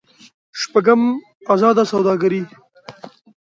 شپږم: 0.59 1.01
ازاده 1.53 1.83
سوداګري. 1.91 2.41